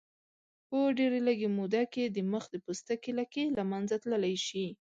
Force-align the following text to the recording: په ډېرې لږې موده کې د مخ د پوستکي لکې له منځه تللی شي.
په 0.67 0.77
ډېرې 0.97 1.19
لږې 1.27 1.49
موده 1.57 1.83
کې 1.93 2.03
د 2.07 2.17
مخ 2.31 2.43
د 2.51 2.55
پوستکي 2.65 3.11
لکې 3.19 3.43
له 3.57 3.63
منځه 3.71 3.95
تللی 4.03 4.35
شي. 4.47 4.67